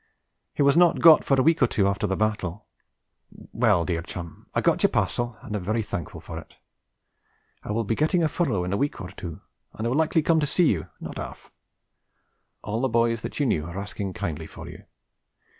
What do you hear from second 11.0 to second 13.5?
half. All the boys that you